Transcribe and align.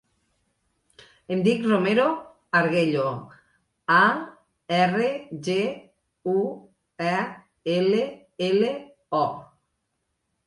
Em 1.33 1.41
dic 1.47 1.65
Romeo 1.71 2.05
Arguello: 2.59 3.05
a, 3.97 3.99
erra, 4.79 5.11
ge, 5.49 5.59
u, 6.35 6.37
e, 7.11 7.17
ela, 7.77 8.03
ela, 8.49 8.73
o. 9.19 9.23